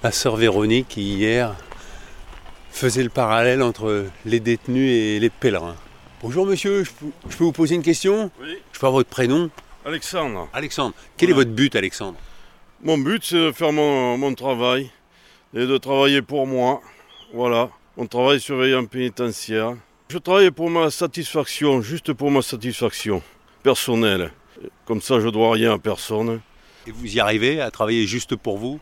à 0.04 0.12
sœur 0.12 0.36
Véronique 0.36 0.90
qui 0.90 1.02
hier 1.02 1.56
faisait 2.72 3.04
le 3.04 3.10
parallèle 3.10 3.62
entre 3.62 4.06
les 4.26 4.42
détenus 4.42 4.92
et 4.92 5.20
les 5.20 5.30
pèlerins. 5.30 5.78
Bonjour 6.22 6.46
monsieur, 6.46 6.84
je 6.84 6.92
peux, 6.92 7.44
vous 7.44 7.54
poser 7.54 7.76
une 7.76 7.82
question? 7.82 8.30
Oui. 8.42 8.58
Je 8.74 8.80
peux 8.80 8.88
avoir 8.88 9.00
votre 9.00 9.10
prénom? 9.10 9.50
Alexandre, 9.86 10.50
Alexandre. 10.52 10.94
Quel 11.16 11.30
est 11.30 11.34
votre 11.34 11.52
but 11.52 11.74
Alexandre? 11.78 12.18
Mon 12.84 12.98
but 12.98 13.24
c'est 13.24 13.38
de 13.38 13.52
faire 13.54 13.72
mon, 13.72 14.18
mon 14.18 14.34
travail 14.36 14.92
et 15.54 15.66
de 15.66 15.78
travailler 15.78 16.22
pour 16.22 16.48
moi. 16.48 16.82
Voilà, 17.34 17.70
mon 17.96 18.06
travail 18.06 18.42
surveillant 18.42 18.86
pénitentiaire. 18.86 19.76
Je 20.10 20.18
travaille 20.18 20.52
pour 20.52 20.70
ma 20.70 20.92
satisfaction, 20.92 21.82
juste 21.82 22.12
pour 22.12 22.30
ma 22.30 22.42
satisfaction 22.42 23.24
personnelle. 23.64 24.33
Comme 24.86 25.02
ça, 25.02 25.22
je 25.22 25.30
dois 25.30 25.54
rien 25.54 25.76
à 25.76 25.80
personne. 25.80 26.42
Et 26.88 26.92
vous 26.92 27.16
y 27.16 27.22
arrivez 27.22 27.62
à 27.62 27.72
travailler 27.72 28.06
juste 28.06 28.36
pour 28.36 28.57
vous? 28.57 28.81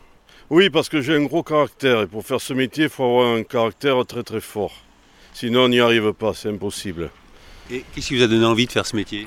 Oui, 0.50 0.70
parce 0.70 0.88
que 0.88 1.00
j'ai 1.00 1.14
un 1.14 1.24
gros 1.24 1.42
caractère 1.42 2.02
et 2.02 2.06
pour 2.06 2.26
faire 2.26 2.40
ce 2.40 2.52
métier, 2.52 2.84
il 2.84 2.90
faut 2.90 3.04
avoir 3.04 3.36
un 3.36 3.42
caractère 3.42 4.04
très 4.06 4.22
très 4.22 4.40
fort. 4.40 4.74
Sinon, 5.32 5.64
on 5.64 5.68
n'y 5.68 5.80
arrive 5.80 6.12
pas, 6.12 6.34
c'est 6.34 6.50
impossible. 6.50 7.10
Et 7.70 7.84
qu'est-ce 7.94 8.08
qui 8.08 8.16
vous 8.18 8.22
a 8.22 8.26
donné 8.26 8.44
envie 8.44 8.66
de 8.66 8.72
faire 8.72 8.84
ce 8.84 8.94
métier? 8.96 9.26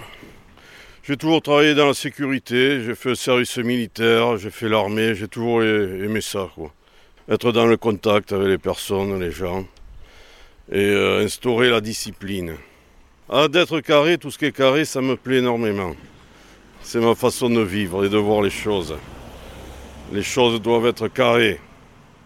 J'ai 1.04 1.18
toujours 1.18 1.42
travaillé 1.42 1.74
dans 1.74 1.88
la 1.88 1.94
sécurité, 1.94 2.82
j'ai 2.84 2.96
fait 2.96 3.10
le 3.10 3.16
service 3.16 3.58
militaire, 3.58 4.38
j'ai 4.38 4.50
fait 4.50 4.70
l'armée, 4.70 5.16
j'ai 5.16 5.28
toujours 5.28 5.64
aimé 5.64 6.20
ça. 6.22 6.50
Quoi. 6.54 6.72
Être 7.30 7.52
dans 7.52 7.66
le 7.66 7.78
contact 7.78 8.32
avec 8.34 8.48
les 8.48 8.58
personnes, 8.58 9.20
les 9.20 9.32
gens, 9.32 9.66
et 10.72 10.78
euh, 10.78 11.24
instaurer 11.24 11.70
la 11.70 11.82
discipline. 11.82 12.56
Ah, 13.30 13.48
d'être 13.48 13.80
carré, 13.82 14.18
tout 14.18 14.30
ce 14.30 14.38
qui 14.38 14.46
est 14.46 14.52
carré, 14.52 14.86
ça 14.86 15.02
me 15.02 15.16
plaît 15.16 15.38
énormément. 15.38 15.96
C'est 16.82 17.00
ma 17.00 17.16
façon 17.16 17.50
de 17.50 17.62
vivre 17.62 18.06
et 18.06 18.10
de 18.10 18.18
voir 18.18 18.44
les 18.44 18.52
choses. 18.52 18.96
Les 20.12 20.24
choses 20.24 20.62
doivent 20.62 20.86
être 20.86 21.08
carrées. 21.08 21.60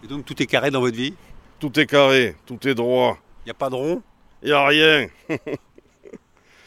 Et 0.03 0.07
donc 0.07 0.25
tout 0.25 0.41
est 0.41 0.45
carré 0.45 0.71
dans 0.71 0.81
votre 0.81 0.97
vie? 0.97 1.13
Tout 1.59 1.77
est 1.79 1.85
carré, 1.85 2.35
tout 2.45 2.67
est 2.67 2.75
droit. 2.75 3.17
Il 3.45 3.47
n'y 3.47 3.51
a 3.51 3.55
pas 3.55 3.69
de 3.69 3.75
rond? 3.75 4.01
Il 4.41 4.47
n'y 4.47 4.53
a 4.53 4.65
rien. 4.65 5.07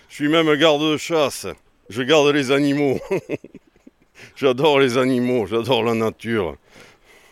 Je 0.08 0.14
suis 0.14 0.28
même 0.28 0.54
garde 0.56 0.82
de 0.82 0.96
chasse. 0.96 1.46
Je 1.88 2.02
garde 2.02 2.28
les 2.28 2.50
animaux. 2.50 2.98
j'adore 4.36 4.78
les 4.80 4.98
animaux, 4.98 5.46
j'adore 5.46 5.82
la 5.82 5.94
nature. 5.94 6.56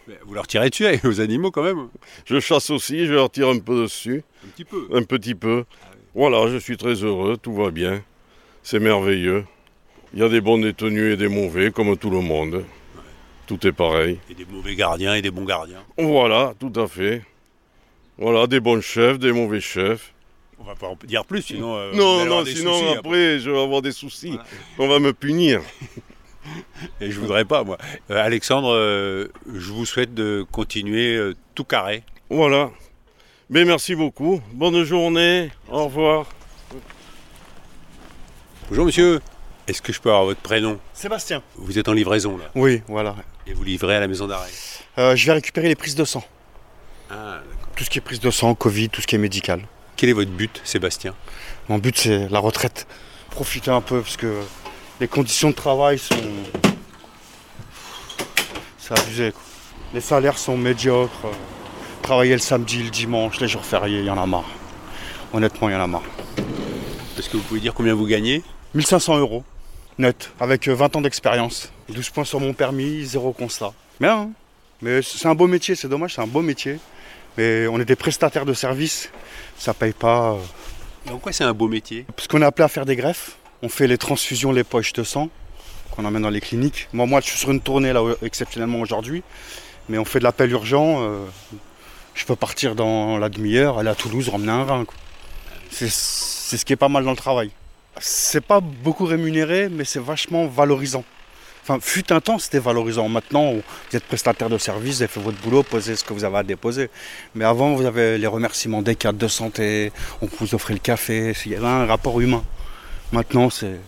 Mais 0.09 0.19
Vous 0.25 0.35
leur 0.35 0.47
tirez 0.47 0.71
dessus 0.71 0.87
aux 1.05 1.21
animaux 1.21 1.51
quand 1.51 1.63
même 1.63 1.89
Je 2.25 2.41
chasse 2.41 2.71
aussi, 2.71 3.07
je 3.07 3.13
leur 3.13 3.31
tire 3.31 3.49
un 3.49 3.59
peu 3.59 3.83
dessus, 3.83 4.23
Un 4.45 4.49
petit 4.49 4.65
peu. 4.65 4.89
un 4.93 5.03
petit 5.03 5.35
peu. 5.35 5.65
Voilà, 6.15 6.49
je 6.49 6.57
suis 6.57 6.77
très 6.77 6.95
heureux, 6.95 7.37
tout 7.37 7.55
va 7.55 7.71
bien. 7.71 8.03
C'est 8.63 8.81
merveilleux. 8.81 9.45
Il 10.13 10.21
y 10.21 10.23
a 10.23 10.29
des 10.29 10.41
bons 10.41 10.59
détenus 10.59 11.15
et 11.15 11.17
des 11.17 11.29
mauvais, 11.29 11.71
comme 11.71 11.97
tout 11.97 12.11
le 12.11 12.21
monde. 12.21 12.65
Tout 13.51 13.67
est 13.67 13.73
pareil. 13.73 14.17
Et 14.31 14.35
des 14.35 14.45
mauvais 14.45 14.77
gardiens 14.77 15.17
et 15.17 15.23
des 15.23 15.33
bons 15.33 15.45
gardiens. 15.45 15.83
Voilà, 15.99 16.55
tout 16.61 16.73
à 16.77 16.87
fait. 16.87 17.25
Voilà, 18.17 18.47
des 18.47 18.61
bons 18.61 18.81
chefs, 18.81 19.19
des 19.19 19.33
mauvais 19.33 19.61
chefs. 19.61 20.15
On 20.61 20.63
va 20.63 20.77
pas 20.77 20.87
en 20.87 20.97
dire 21.03 21.25
plus, 21.25 21.43
sinon. 21.43 21.77
euh, 21.77 21.91
non, 21.93 22.25
non, 22.27 22.45
sinon 22.45 22.75
soucis 22.75 22.95
après, 22.97 23.41
je 23.41 23.51
vais 23.51 23.61
avoir 23.61 23.83
des 23.83 23.91
soucis. 23.91 24.29
Voilà. 24.29 24.45
On 24.79 24.87
va 24.87 24.99
me 25.01 25.13
punir. 25.13 25.63
Et 27.01 27.11
je 27.11 27.19
voudrais 27.19 27.45
pas, 27.45 27.65
moi. 27.65 27.77
Euh, 28.13 28.25
Alexandre, 28.25 28.73
euh, 28.73 29.27
je 29.53 29.73
vous 29.73 29.85
souhaite 29.85 30.15
de 30.15 30.47
continuer 30.53 31.33
tout 31.57 31.65
carré. 31.65 32.05
Voilà. 32.29 32.71
Mais 33.49 33.65
merci 33.65 33.97
beaucoup. 33.97 34.41
Bonne 34.53 34.85
journée. 34.85 35.51
Au 35.69 35.87
revoir. 35.87 36.27
Bonjour 38.69 38.87
monsieur. 38.87 39.19
Est-ce 39.71 39.81
que 39.83 39.93
je 39.93 40.01
peux 40.01 40.09
avoir 40.09 40.25
votre 40.25 40.41
prénom? 40.41 40.81
Sébastien. 40.93 41.43
Vous 41.55 41.79
êtes 41.79 41.87
en 41.89 41.93
livraison 41.93 42.37
là 42.37 42.47
Oui, 42.57 42.83
voilà. 42.89 43.15
et 43.47 43.53
vous 43.55 43.63
livrez 43.63 43.95
à 43.95 44.01
la 44.01 44.09
maison 44.09 44.27
d'arrêt? 44.27 44.51
Euh, 44.99 45.15
je 45.15 45.25
vais 45.27 45.33
récupérer 45.33 45.69
les 45.69 45.77
prises 45.77 45.95
de 45.95 46.05
sang. 46.05 46.25
Ah, 47.09 47.39
Tout 47.77 47.85
ce 47.85 47.91
qui 47.91 47.99
est 47.99 48.01
prise 48.01 48.19
de 48.19 48.33
sang, 48.33 48.53
Covid, 48.57 48.89
tout 48.89 49.01
ce 49.01 49.07
qui 49.07 49.15
est 49.15 49.19
médical. 49.19 49.63
quel 49.97 50.09
est 50.09 50.13
votre 50.13 50.33
but, 50.33 50.61
Sébastien? 50.65 51.15
Mon 51.69 51.79
but, 51.79 51.97
c'est 51.97 52.29
la 52.31 52.41
retraite. 52.41 52.89
Profiter 53.31 53.71
un 53.71 53.81
peu 53.81 54.01
parce 54.01 54.17
que 54.17 54.41
les 55.01 55.07
conditions 55.07 55.51
de 55.51 55.55
travail 55.55 56.01
sont. 56.01 56.17
C'est 58.79 58.99
abusé. 58.99 59.31
Quoi. 59.31 59.43
Les 59.95 60.01
salaires 60.01 60.37
sont 60.39 60.57
médiocres. 60.57 61.29
Travailler 62.03 62.33
le 62.33 62.41
samedi, 62.41 62.83
le 62.83 62.91
dimanche, 62.91 63.39
les 63.41 63.47
jours 63.47 63.65
fériés, 63.65 64.01
il 64.01 64.07
y 64.07 64.11
en 64.11 64.21
a 64.21 64.27
marre. 64.27 64.51
Honnêtement, 65.33 65.69
il 65.69 65.73
y 65.73 65.77
en 65.77 65.81
a 65.83 65.87
marre. 65.87 66.03
Est-ce 67.17 67.29
que 67.31 67.37
vous 67.37 67.43
pouvez 67.45 67.61
dire 67.61 67.73
combien 67.73 67.95
vous 67.95 68.07
gagnez? 68.07 68.43
1500 68.75 69.19
euros 69.19 69.45
net, 70.01 70.31
avec 70.41 70.69
euh, 70.69 70.75
20 70.75 70.97
ans 70.97 71.01
d'expérience. 71.01 71.71
12 71.89 72.11
points 72.11 72.25
sur 72.25 72.41
mon 72.41 72.53
permis, 72.53 73.05
zéro 73.05 73.33
constat. 73.33 73.73
Bien, 74.01 74.17
hein 74.19 74.31
mais 74.83 75.03
c'est 75.03 75.29
un 75.29 75.35
beau 75.35 75.47
métier, 75.47 75.75
c'est 75.75 75.89
dommage, 75.89 76.15
c'est 76.15 76.23
un 76.23 76.27
beau 76.27 76.41
métier. 76.43 76.79
Mais 77.39 77.67
on 77.69 77.79
est 77.79 77.85
des 77.85 77.97
prestataires 77.97 78.47
de 78.47 78.55
services, 78.55 79.11
ça 79.59 79.75
paye 79.75 79.93
pas. 79.93 80.33
euh, 80.33 81.13
En 81.13 81.19
quoi 81.19 81.33
c'est 81.33 81.45
un 81.45 81.53
beau 81.53 81.69
métier? 81.69 82.07
Parce 82.17 82.27
qu'on 82.29 82.43
est 82.43 82.45
appelé 82.47 82.65
à 82.65 82.69
faire 82.69 82.87
des 82.87 82.97
greffes, 82.97 83.37
on 83.63 83.69
fait 83.69 83.87
les 83.87 83.99
transfusions, 83.99 84.53
les 84.53 84.65
poches 84.65 84.93
de 84.95 85.05
sang 85.05 85.29
qu'on 85.91 86.05
emmène 86.05 86.23
dans 86.23 86.31
les 86.31 86.41
cliniques. 86.41 86.89
Moi, 86.93 87.07
moi, 87.07 87.21
je 87.21 87.27
suis 87.27 87.39
sur 87.39 87.51
une 87.51 87.61
tournée 87.61 87.93
là 87.93 88.03
exceptionnellement 88.23 88.81
aujourd'hui, 88.81 89.23
mais 89.89 89.99
on 89.99 90.05
fait 90.05 90.19
de 90.19 90.25
l'appel 90.25 90.51
urgent. 90.51 91.03
euh, 91.03 91.25
je 92.15 92.25
peux 92.25 92.37
partir 92.37 92.75
dans 92.75 93.19
la 93.19 93.29
demi-heure, 93.29 93.79
aller 93.79 93.89
à 93.91 93.95
Toulouse, 93.95 94.29
ramener 94.29 94.51
un. 94.53 94.85
C'est 95.71 95.89
c'est 95.91 96.57
ce 96.57 96.65
qui 96.65 96.73
est 96.73 96.77
pas 96.77 96.89
mal 96.89 97.05
dans 97.05 97.11
le 97.13 97.17
travail. 97.17 97.51
C'est 98.01 98.41
pas 98.41 98.61
beaucoup 98.61 99.05
rémunéré, 99.05 99.69
mais 99.69 99.85
c'est 99.85 100.01
vachement 100.01 100.47
valorisant. 100.47 101.05
Enfin, 101.63 101.79
fut 101.81 102.11
un 102.13 102.21
temps, 102.21 102.39
c'était 102.39 102.59
valorisant. 102.59 103.09
Maintenant, 103.09 103.53
vous 103.53 103.63
êtes 103.97 104.05
prestataire 104.05 104.49
de 104.49 104.57
service, 104.57 104.97
vous 104.97 105.03
avez 105.03 105.13
fait 105.13 105.21
votre 105.21 105.39
boulot, 105.43 105.63
posez 105.63 105.95
ce 105.97 106.05
que 106.05 106.15
vous 106.15 106.25
avez 106.25 106.39
à 106.39 106.43
déposer. 106.43 106.89
Mais 107.35 107.45
avant, 107.45 107.75
vous 107.75 107.85
avez 107.85 108.17
les 108.17 108.27
remerciements 108.27 108.81
des 108.81 108.97
cadres 108.97 109.19
de 109.19 109.29
santé, 109.29 109.93
on 110.23 110.29
vous 110.39 110.55
offrait 110.55 110.73
le 110.73 110.81
café, 110.81 111.35
il 111.45 111.53
y 111.53 111.55
avait 111.55 111.67
un 111.67 111.85
rapport 111.85 112.21
humain. 112.21 112.43
Maintenant, 113.13 113.51
c'est 113.51 113.79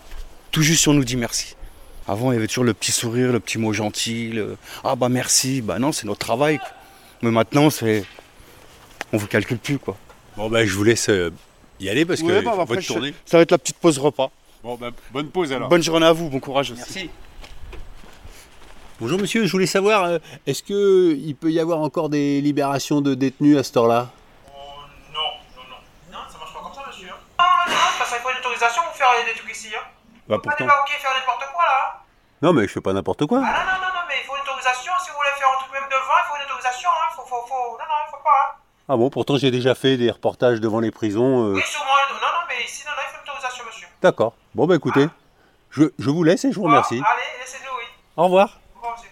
tout 0.50 0.62
juste 0.62 0.86
on 0.86 0.92
nous 0.92 1.04
dit 1.04 1.16
merci. 1.16 1.56
Avant, 2.06 2.32
il 2.32 2.34
y 2.34 2.38
avait 2.38 2.48
toujours 2.48 2.64
le 2.64 2.74
petit 2.74 2.92
sourire, 2.92 3.32
le 3.32 3.40
petit 3.40 3.58
mot 3.58 3.72
gentil, 3.72 4.28
le 4.30 4.56
ah 4.84 4.94
bah 4.94 5.08
merci, 5.08 5.62
bah 5.62 5.78
non, 5.78 5.92
c'est 5.92 6.06
notre 6.06 6.20
travail. 6.20 6.60
Mais 7.22 7.30
maintenant, 7.30 7.70
c'est 7.70 8.04
on 9.12 9.16
vous 9.16 9.26
calcule 9.26 9.58
plus 9.58 9.78
quoi. 9.78 9.96
Bon 10.36 10.50
bah 10.50 10.66
je 10.66 10.74
vous 10.74 10.84
laisse 10.84 11.08
euh, 11.08 11.30
y 11.82 11.90
aller 11.90 12.04
parce 12.04 12.20
que 12.20 12.26
Ouais, 12.26 12.42
bah, 12.42 12.52
après, 12.52 12.64
votre 12.66 12.80
je- 12.80 12.92
tournée. 12.92 13.14
Ça 13.26 13.36
va 13.38 13.42
être 13.42 13.50
la 13.50 13.58
petite 13.58 13.78
pause 13.78 13.98
repas. 13.98 14.30
Bon 14.62 14.76
bah 14.76 14.90
bonne 15.10 15.28
pause 15.30 15.52
alors. 15.52 15.68
Bonne 15.68 15.82
journée 15.82 16.06
à 16.06 16.12
vous, 16.12 16.28
bon 16.30 16.38
courage 16.40 16.70
aussi. 16.70 16.80
Merci. 16.80 17.10
Bonjour 19.00 19.18
monsieur, 19.18 19.46
je 19.46 19.50
voulais 19.52 19.66
savoir, 19.66 20.04
euh, 20.04 20.18
est-ce 20.46 20.62
que 20.62 21.16
il 21.18 21.34
peut 21.34 21.50
y 21.50 21.58
avoir 21.58 21.80
encore 21.80 22.08
des 22.08 22.40
libérations 22.40 23.00
de 23.00 23.14
détenus 23.14 23.58
à 23.58 23.64
cette 23.64 23.76
heure-là 23.76 24.10
Non, 25.12 25.18
non, 25.56 25.62
non. 25.68 25.76
Non, 26.12 26.18
ça 26.30 26.38
marche 26.38 26.54
pas 26.54 26.60
comme 26.62 26.74
ça, 26.74 26.82
monsieur. 26.86 27.08
Non, 27.08 27.14
non, 27.66 27.74
non, 27.74 27.90
parce 27.98 28.10
qu'il 28.12 28.20
faut 28.22 28.30
une 28.30 28.38
autorisation 28.38 28.82
pour 28.86 28.94
faire 28.94 29.08
des 29.26 29.34
trucs 29.34 29.50
ici. 29.50 29.68
Hein. 29.74 29.82
Bah 30.28 30.38
pas 30.38 30.54
débarquer 30.54 30.94
et 30.96 31.02
faire 31.02 31.10
n'importe 31.18 31.50
quoi 31.52 31.64
là. 31.66 31.78
hein. 31.82 31.98
Non 32.42 32.52
mais 32.52 32.62
je 32.68 32.72
fais 32.72 32.80
pas 32.80 32.92
n'importe 32.92 33.26
quoi. 33.26 33.42
Ah 33.42 33.42
non, 33.42 33.72
non, 33.74 33.78
non, 33.82 33.90
non, 33.98 34.04
mais 34.06 34.14
il 34.22 34.26
faut 34.26 34.36
une 34.38 34.42
autorisation. 34.46 34.92
Si 35.02 35.10
vous 35.10 35.18
voulez 35.18 35.34
faire 35.34 35.50
un 35.50 35.58
truc 35.66 35.72
même 35.74 35.90
devant, 35.90 36.18
il 36.22 36.26
faut 36.30 36.36
une 36.38 36.46
autorisation. 36.46 36.90
Hein. 36.94 37.10
Faut, 37.18 37.26
faut, 37.26 37.42
faut... 37.50 37.74
Non, 37.74 37.86
non, 37.90 37.98
il 38.06 38.10
faut 38.14 38.22
pas. 38.22 38.38
Hein. 38.54 38.61
Ah 38.88 38.96
bon, 38.96 39.10
pourtant 39.10 39.36
j'ai 39.38 39.50
déjà 39.50 39.74
fait 39.74 39.96
des 39.96 40.10
reportages 40.10 40.60
devant 40.60 40.80
les 40.80 40.90
prisons. 40.90 41.44
euh, 41.46 41.54
Oui, 41.54 41.62
sûrement. 41.64 41.86
Non, 41.86 42.18
non, 42.20 42.46
mais 42.48 42.64
ici, 42.64 42.82
non, 42.84 42.90
non, 42.92 43.02
il 43.02 43.10
faut 43.14 43.22
une 43.24 43.30
autorisation, 43.30 43.64
monsieur. 43.66 43.86
D'accord. 44.02 44.34
Bon 44.54 44.66
bah 44.66 44.74
écoutez, 44.76 45.06
je, 45.70 45.84
je 45.98 46.10
vous 46.10 46.24
laisse 46.24 46.44
et 46.44 46.50
je 46.52 46.56
vous 46.56 46.64
remercie. 46.64 46.98
Bon, 46.98 47.04
allez, 47.04 47.22
laissez-nous, 47.40 47.70
oui. 47.78 47.84
Au 48.16 48.24
revoir. 48.24 48.60
Au 48.74 48.78
revoir, 48.78 48.96
monsieur. 48.96 49.10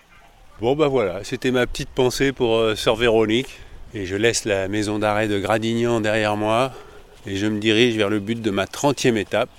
Bon 0.61 0.75
bah 0.77 0.89
voilà, 0.89 1.25
c'était 1.25 1.51
ma 1.51 1.67
petite 1.67 1.89
pensée 1.91 2.33
pour 2.33 2.57
euh, 2.57 2.75
sœur 2.77 2.97
Véronique. 2.97 3.59
Et 3.93 4.07
je 4.07 4.15
laisse 4.15 4.45
la 4.45 4.69
maison 4.69 5.01
d'arrêt 5.01 5.27
de 5.27 5.39
Gradignan 5.41 6.01
derrière 6.01 6.37
moi. 6.37 6.71
Et 7.27 7.37
je 7.37 7.47
me 7.47 7.59
dirige 7.59 7.97
vers 7.97 8.09
le 8.09 8.21
but 8.21 8.41
de 8.41 8.51
ma 8.51 8.65
30e 8.67 9.17
étape, 9.17 9.51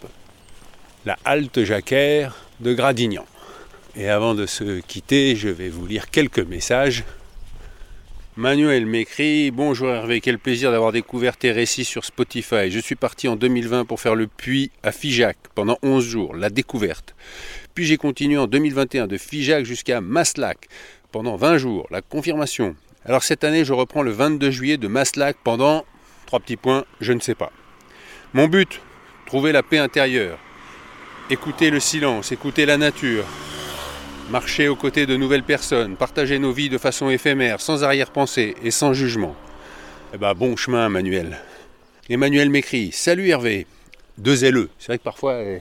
la 1.05 1.17
halte 1.25 1.63
jacquère 1.63 2.35
de 2.61 2.73
Gradignan. 2.73 3.25
Et 3.95 4.09
avant 4.09 4.33
de 4.35 4.45
se 4.45 4.79
quitter, 4.79 5.35
je 5.35 5.49
vais 5.49 5.67
vous 5.69 5.85
lire 5.85 6.09
quelques 6.09 6.39
messages. 6.39 7.03
Manuel 8.37 8.85
m'écrit 8.85 9.51
Bonjour 9.51 9.89
Hervé, 9.89 10.21
quel 10.21 10.39
plaisir 10.39 10.71
d'avoir 10.71 10.93
découvert 10.93 11.35
tes 11.35 11.51
récits 11.51 11.83
sur 11.83 12.05
Spotify. 12.05 12.71
Je 12.71 12.79
suis 12.79 12.95
parti 12.95 13.27
en 13.27 13.35
2020 13.35 13.83
pour 13.83 13.99
faire 13.99 14.15
le 14.15 14.25
puits 14.25 14.71
à 14.83 14.93
Figeac 14.93 15.35
pendant 15.53 15.77
11 15.83 16.05
jours, 16.05 16.35
la 16.37 16.49
découverte. 16.49 17.13
Puis 17.75 17.83
j'ai 17.83 17.97
continué 17.97 18.37
en 18.37 18.47
2021 18.47 19.07
de 19.07 19.17
Figeac 19.17 19.65
jusqu'à 19.65 19.99
Maslac 19.99 20.69
pendant 21.11 21.35
20 21.35 21.57
jours, 21.57 21.87
la 21.91 22.01
confirmation. 22.01 22.77
Alors 23.03 23.23
cette 23.23 23.43
année, 23.43 23.65
je 23.65 23.73
reprends 23.73 24.01
le 24.01 24.11
22 24.11 24.49
juillet 24.49 24.77
de 24.77 24.87
Maslac 24.87 25.35
pendant 25.43 25.83
trois 26.25 26.39
petits 26.39 26.55
points, 26.55 26.85
je 27.01 27.11
ne 27.11 27.19
sais 27.19 27.35
pas. 27.35 27.51
Mon 28.33 28.47
but 28.47 28.79
trouver 29.25 29.51
la 29.51 29.61
paix 29.61 29.77
intérieure, 29.77 30.39
écouter 31.29 31.69
le 31.69 31.81
silence, 31.81 32.31
écouter 32.31 32.65
la 32.65 32.77
nature, 32.77 33.25
marcher 34.31 34.69
aux 34.69 34.77
côtés 34.77 35.05
de 35.05 35.17
nouvelles 35.17 35.43
personnes, 35.43 35.97
partager 35.97 36.39
nos 36.39 36.53
vies 36.53 36.69
de 36.69 36.77
façon 36.77 37.09
éphémère, 37.09 37.59
sans 37.59 37.83
arrière-pensée 37.83 38.55
et 38.63 38.71
sans 38.71 38.93
jugement. 38.93 39.35
Eh 40.13 40.17
ben 40.17 40.33
bon 40.33 40.55
chemin, 40.55 40.87
Manuel. 40.87 41.37
Emmanuel 42.09 42.49
m'écrit 42.49 42.93
Salut 42.93 43.27
Hervé. 43.27 43.67
Deux 44.17 44.49
LE. 44.49 44.69
C'est 44.79 44.87
vrai 44.87 44.99
que 44.99 45.03
parfois, 45.03 45.33
euh, 45.33 45.59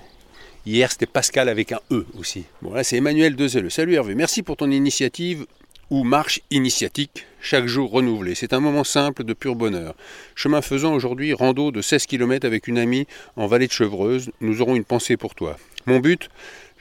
hier 0.67 0.89
c'était 0.93 1.07
Pascal 1.07 1.49
avec 1.49 1.73
un 1.73 1.81
E 1.91 2.07
aussi. 2.17 2.45
Bon 2.63 2.73
là 2.73 2.85
c'est 2.85 2.97
Emmanuel 2.97 3.35
deux 3.35 3.61
LE. 3.61 3.71
Salut 3.71 3.95
Hervé. 3.95 4.15
Merci 4.15 4.45
pour 4.45 4.57
ton 4.57 4.71
initiative 4.71 5.47
ou 5.91 6.05
marche 6.05 6.41
initiatique, 6.53 7.27
chaque 7.41 7.67
jour 7.67 7.91
renouvelée. 7.91 8.37
C'est 8.37 8.53
un 8.53 8.61
moment 8.61 8.85
simple 8.85 9.25
de 9.25 9.33
pur 9.33 9.57
bonheur. 9.57 9.97
Chemin 10.37 10.63
faisant 10.63 10.95
aujourd'hui, 10.95 11.35
rando 11.35 11.73
de 11.73 11.83
16 11.83 12.07
km 12.07 12.47
avec 12.47 12.69
une 12.69 12.79
amie 12.79 13.09
en 13.35 13.49
vallée 13.49 13.67
de 13.67 13.73
Chevreuse, 13.73 14.31
nous 14.41 14.63
aurons 14.63 14.77
une 14.77 14.85
pensée 14.85 15.17
pour 15.17 15.35
toi. 15.35 15.57
Mon 15.87 15.99
but 15.99 16.29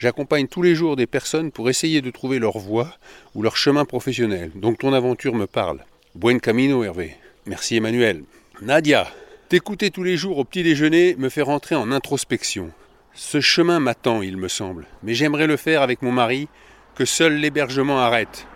J'accompagne 0.00 0.46
tous 0.46 0.62
les 0.62 0.74
jours 0.74 0.96
des 0.96 1.06
personnes 1.06 1.50
pour 1.50 1.68
essayer 1.68 2.00
de 2.00 2.10
trouver 2.10 2.38
leur 2.38 2.56
voie 2.56 2.96
ou 3.34 3.42
leur 3.42 3.58
chemin 3.58 3.84
professionnel. 3.84 4.50
Donc 4.54 4.78
ton 4.78 4.94
aventure 4.94 5.34
me 5.34 5.46
parle. 5.46 5.84
Buen 6.14 6.40
camino 6.40 6.82
Hervé. 6.82 7.16
Merci 7.44 7.76
Emmanuel. 7.76 8.22
Nadia, 8.62 9.06
t'écouter 9.50 9.90
tous 9.90 10.02
les 10.02 10.16
jours 10.16 10.38
au 10.38 10.44
petit 10.44 10.62
déjeuner 10.62 11.16
me 11.18 11.28
fait 11.28 11.42
rentrer 11.42 11.74
en 11.74 11.92
introspection. 11.92 12.70
Ce 13.12 13.42
chemin 13.42 13.78
m'attend, 13.78 14.22
il 14.22 14.38
me 14.38 14.48
semble, 14.48 14.86
mais 15.02 15.12
j'aimerais 15.12 15.46
le 15.46 15.58
faire 15.58 15.82
avec 15.82 16.00
mon 16.00 16.12
mari, 16.12 16.48
que 16.94 17.04
seul 17.04 17.34
l'hébergement 17.34 18.00
arrête. 18.00 18.46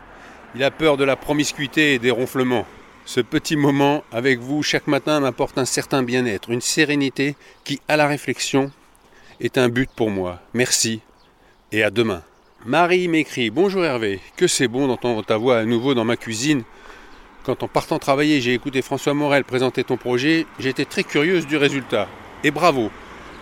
Il 0.55 0.65
a 0.65 0.71
peur 0.71 0.97
de 0.97 1.05
la 1.05 1.17
promiscuité 1.17 1.93
et 1.93 1.99
des 1.99 2.11
ronflements. 2.11 2.65
Ce 3.05 3.21
petit 3.21 3.57
moment 3.57 4.03
avec 4.13 4.39
vous 4.39 4.63
chaque 4.63 4.87
matin 4.87 5.21
m'apporte 5.21 5.59
un 5.59 5.67
certain 5.67 6.03
bien-être, 6.03 6.49
une 6.49 6.63
sérénité 6.63 7.37
qui, 7.65 7.83
à 7.87 7.99
la 7.99 8.07
réflexion, 8.07 8.73
est 9.41 9.59
un 9.59 9.69
but 9.69 9.91
pour 9.95 10.09
moi. 10.09 10.41
Merci 10.55 11.03
et 11.75 11.83
à 11.83 11.91
demain. 11.91 12.23
Marie 12.65 13.09
m'écrit 13.09 13.51
Bonjour 13.51 13.85
Hervé, 13.85 14.21
que 14.37 14.47
c'est 14.47 14.69
bon 14.69 14.87
d'entendre 14.87 15.25
ta 15.25 15.37
voix 15.37 15.59
à 15.59 15.65
nouveau 15.65 15.95
dans 15.95 16.05
ma 16.05 16.17
cuisine. 16.17 16.63
Quand 17.43 17.65
en 17.65 17.69
partant 17.69 17.99
travailler, 17.99 18.41
j'ai 18.41 18.55
écouté 18.55 18.81
François 18.81 19.13
Morel 19.13 19.43
présenter 19.43 19.83
ton 19.83 19.97
projet, 19.97 20.47
j'étais 20.61 20.85
très 20.85 21.03
curieuse 21.03 21.49
du 21.49 21.57
résultat. 21.57 22.09
Et 22.45 22.53
bravo, 22.53 22.91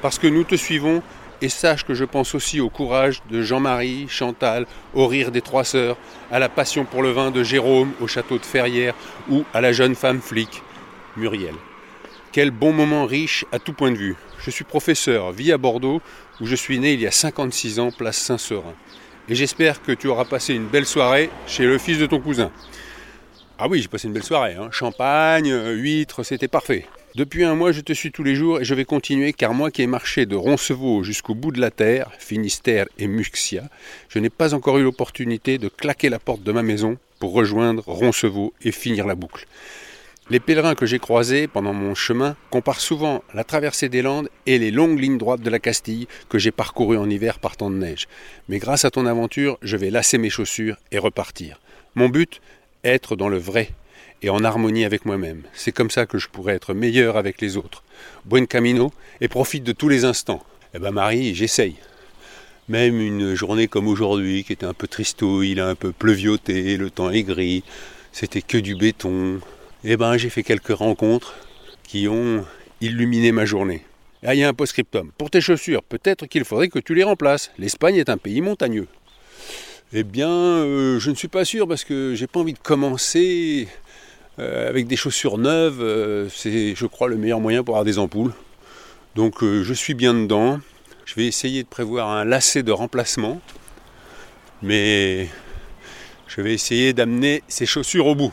parce 0.00 0.18
que 0.18 0.26
nous 0.26 0.44
te 0.44 0.54
suivons 0.54 1.02
et 1.42 1.50
sache 1.50 1.84
que 1.84 1.92
je 1.92 2.06
pense 2.06 2.34
aussi 2.34 2.58
au 2.58 2.70
courage 2.70 3.22
de 3.28 3.42
Jean-Marie, 3.42 4.06
Chantal, 4.08 4.66
au 4.94 5.06
rire 5.06 5.30
des 5.30 5.42
trois 5.42 5.64
sœurs, 5.64 5.98
à 6.30 6.38
la 6.38 6.48
passion 6.48 6.86
pour 6.86 7.02
le 7.02 7.10
vin 7.10 7.30
de 7.30 7.42
Jérôme 7.42 7.92
au 8.00 8.06
château 8.06 8.38
de 8.38 8.46
Ferrières 8.46 8.94
ou 9.28 9.44
à 9.52 9.60
la 9.60 9.72
jeune 9.72 9.94
femme 9.94 10.22
flic, 10.22 10.62
Muriel. 11.18 11.54
Quel 12.32 12.50
bon 12.50 12.72
moment 12.72 13.04
riche 13.04 13.44
à 13.52 13.58
tout 13.58 13.74
point 13.74 13.90
de 13.90 13.96
vue. 13.96 14.16
Je 14.42 14.50
suis 14.50 14.64
professeur, 14.64 15.32
vis 15.32 15.52
à 15.52 15.58
Bordeaux, 15.58 16.00
où 16.40 16.46
je 16.46 16.56
suis 16.56 16.78
né 16.78 16.94
il 16.94 17.00
y 17.00 17.06
a 17.06 17.10
56 17.10 17.78
ans, 17.78 17.90
place 17.92 18.16
Saint-Seurin. 18.16 18.74
Et 19.28 19.34
j'espère 19.34 19.82
que 19.82 19.92
tu 19.92 20.08
auras 20.08 20.24
passé 20.24 20.54
une 20.54 20.66
belle 20.66 20.86
soirée 20.86 21.28
chez 21.46 21.64
le 21.64 21.76
fils 21.76 21.98
de 21.98 22.06
ton 22.06 22.20
cousin. 22.20 22.50
Ah 23.58 23.68
oui, 23.68 23.82
j'ai 23.82 23.88
passé 23.88 24.08
une 24.08 24.14
belle 24.14 24.22
soirée. 24.24 24.54
hein. 24.54 24.70
Champagne, 24.72 25.50
euh, 25.52 25.74
huîtres, 25.74 26.22
c'était 26.22 26.48
parfait. 26.48 26.86
Depuis 27.14 27.44
un 27.44 27.54
mois, 27.54 27.70
je 27.70 27.82
te 27.82 27.92
suis 27.92 28.10
tous 28.10 28.22
les 28.24 28.34
jours 28.34 28.60
et 28.60 28.64
je 28.64 28.74
vais 28.74 28.86
continuer 28.86 29.34
car 29.34 29.52
moi 29.52 29.70
qui 29.70 29.82
ai 29.82 29.86
marché 29.86 30.24
de 30.24 30.34
Roncevaux 30.34 31.02
jusqu'au 31.02 31.34
bout 31.34 31.52
de 31.52 31.60
la 31.60 31.70
terre, 31.70 32.10
Finistère 32.18 32.86
et 32.98 33.06
Muxia, 33.06 33.64
je 34.08 34.18
n'ai 34.18 34.30
pas 34.30 34.54
encore 34.54 34.78
eu 34.78 34.82
l'opportunité 34.82 35.58
de 35.58 35.68
claquer 35.68 36.08
la 36.08 36.18
porte 36.18 36.42
de 36.42 36.50
ma 36.52 36.62
maison 36.62 36.96
pour 37.20 37.34
rejoindre 37.34 37.84
Roncevaux 37.86 38.54
et 38.62 38.72
finir 38.72 39.06
la 39.06 39.14
boucle. 39.14 39.46
Les 40.32 40.40
pèlerins 40.40 40.74
que 40.74 40.86
j'ai 40.86 40.98
croisés 40.98 41.46
pendant 41.46 41.74
mon 41.74 41.94
chemin 41.94 42.36
comparent 42.48 42.80
souvent 42.80 43.22
la 43.34 43.44
traversée 43.44 43.90
des 43.90 44.00
Landes 44.00 44.30
et 44.46 44.58
les 44.58 44.70
longues 44.70 44.98
lignes 44.98 45.18
droites 45.18 45.42
de 45.42 45.50
la 45.50 45.58
Castille 45.58 46.08
que 46.30 46.38
j'ai 46.38 46.52
parcourues 46.52 46.96
en 46.96 47.10
hiver 47.10 47.38
par 47.38 47.58
temps 47.58 47.68
de 47.68 47.76
neige. 47.76 48.08
Mais 48.48 48.58
grâce 48.58 48.86
à 48.86 48.90
ton 48.90 49.04
aventure, 49.04 49.58
je 49.60 49.76
vais 49.76 49.90
lasser 49.90 50.16
mes 50.16 50.30
chaussures 50.30 50.78
et 50.90 50.96
repartir. 50.96 51.60
Mon 51.96 52.08
but 52.08 52.40
Être 52.82 53.14
dans 53.14 53.28
le 53.28 53.36
vrai 53.36 53.72
et 54.22 54.30
en 54.30 54.42
harmonie 54.42 54.86
avec 54.86 55.04
moi-même. 55.04 55.42
C'est 55.52 55.70
comme 55.70 55.90
ça 55.90 56.06
que 56.06 56.16
je 56.16 56.28
pourrais 56.28 56.54
être 56.54 56.72
meilleur 56.72 57.18
avec 57.18 57.42
les 57.42 57.58
autres. 57.58 57.84
Buen 58.24 58.46
camino 58.46 58.90
et 59.20 59.28
profite 59.28 59.64
de 59.64 59.72
tous 59.72 59.90
les 59.90 60.06
instants. 60.06 60.42
Eh 60.72 60.78
ben 60.78 60.92
Marie, 60.92 61.34
j'essaye. 61.34 61.76
Même 62.70 62.98
une 62.98 63.34
journée 63.34 63.68
comme 63.68 63.86
aujourd'hui, 63.86 64.44
qui 64.44 64.54
était 64.54 64.64
un 64.64 64.72
peu 64.72 64.88
tristo, 64.88 65.42
il 65.42 65.60
a 65.60 65.68
un 65.68 65.74
peu 65.74 65.92
pleuvioté, 65.92 66.78
le 66.78 66.88
temps 66.88 67.10
est 67.10 67.22
gris, 67.22 67.64
c'était 68.12 68.40
que 68.40 68.56
du 68.56 68.74
béton. 68.76 69.42
Eh 69.84 69.96
ben 69.96 70.16
j'ai 70.16 70.30
fait 70.30 70.44
quelques 70.44 70.76
rencontres 70.76 71.34
qui 71.82 72.06
ont 72.06 72.44
illuminé 72.80 73.32
ma 73.32 73.44
journée. 73.44 73.82
Ah, 74.24 74.32
il 74.32 74.38
y 74.38 74.44
a 74.44 74.48
un 74.48 74.54
post-scriptum. 74.54 75.10
Pour 75.18 75.28
tes 75.28 75.40
chaussures, 75.40 75.82
peut-être 75.82 76.26
qu'il 76.26 76.44
faudrait 76.44 76.68
que 76.68 76.78
tu 76.78 76.94
les 76.94 77.02
remplaces. 77.02 77.50
L'Espagne 77.58 77.96
est 77.96 78.08
un 78.08 78.16
pays 78.16 78.40
montagneux. 78.40 78.86
Eh 79.92 80.04
bien, 80.04 80.30
euh, 80.30 81.00
je 81.00 81.10
ne 81.10 81.16
suis 81.16 81.26
pas 81.26 81.44
sûr 81.44 81.66
parce 81.66 81.82
que 81.82 82.14
j'ai 82.14 82.28
pas 82.28 82.38
envie 82.38 82.52
de 82.52 82.60
commencer 82.60 83.66
euh, 84.38 84.68
avec 84.68 84.86
des 84.86 84.94
chaussures 84.94 85.36
neuves. 85.36 85.82
Euh, 85.82 86.28
c'est, 86.28 86.76
je 86.76 86.86
crois, 86.86 87.08
le 87.08 87.16
meilleur 87.16 87.40
moyen 87.40 87.64
pour 87.64 87.74
avoir 87.74 87.84
des 87.84 87.98
ampoules. 87.98 88.32
Donc, 89.16 89.42
je 89.42 89.74
suis 89.74 89.94
bien 89.94 90.14
dedans. 90.14 90.60
Je 91.04 91.16
vais 91.16 91.26
essayer 91.26 91.64
de 91.64 91.68
prévoir 91.68 92.08
un 92.08 92.24
lacet 92.24 92.62
de 92.62 92.72
remplacement. 92.72 93.40
Mais 94.62 95.28
je 96.28 96.40
vais 96.40 96.54
essayer 96.54 96.92
d'amener 96.92 97.42
ces 97.48 97.66
chaussures 97.66 98.06
au 98.06 98.14
bout. 98.14 98.32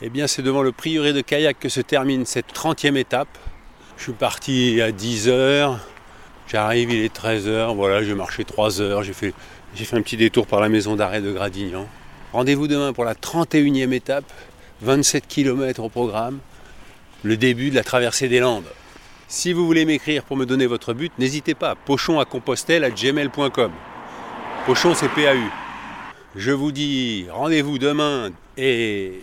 Eh 0.00 0.10
bien, 0.10 0.28
c'est 0.28 0.42
devant 0.42 0.62
le 0.62 0.70
prieuré 0.70 1.12
de 1.12 1.20
kayak 1.20 1.58
que 1.58 1.68
se 1.68 1.80
termine 1.80 2.24
cette 2.24 2.54
30e 2.54 2.96
étape. 2.96 3.36
Je 3.96 4.04
suis 4.04 4.12
parti 4.12 4.80
à 4.80 4.92
10h, 4.92 5.76
j'arrive, 6.46 6.92
il 6.92 7.02
est 7.02 7.14
13h, 7.14 7.74
voilà, 7.74 8.04
j'ai 8.04 8.14
marché 8.14 8.44
3 8.44 8.80
heures, 8.80 9.02
j'ai 9.02 9.12
fait, 9.12 9.34
j'ai 9.74 9.84
fait 9.84 9.96
un 9.96 10.02
petit 10.02 10.16
détour 10.16 10.46
par 10.46 10.60
la 10.60 10.68
maison 10.68 10.94
d'arrêt 10.94 11.20
de 11.20 11.32
Gradignan. 11.32 11.88
Rendez-vous 12.32 12.68
demain 12.68 12.92
pour 12.92 13.04
la 13.04 13.14
31e 13.14 13.92
étape, 13.92 14.24
27 14.82 15.26
km 15.26 15.82
au 15.82 15.88
programme, 15.88 16.38
le 17.24 17.36
début 17.36 17.70
de 17.70 17.74
la 17.74 17.82
traversée 17.82 18.28
des 18.28 18.38
Landes. 18.38 18.70
Si 19.26 19.52
vous 19.52 19.66
voulez 19.66 19.84
m'écrire 19.84 20.22
pour 20.22 20.36
me 20.36 20.46
donner 20.46 20.66
votre 20.66 20.94
but, 20.94 21.12
n'hésitez 21.18 21.54
pas, 21.54 21.74
pochon 21.74 22.20
à 22.20 22.24
compostel 22.24 22.84
à 22.84 22.90
gmail.com. 22.90 23.72
Pochon 24.64 24.94
c'est 24.94 25.08
PAU. 25.08 25.42
Je 26.36 26.52
vous 26.52 26.70
dis 26.70 27.26
rendez-vous 27.32 27.78
demain 27.78 28.30
et 28.56 29.22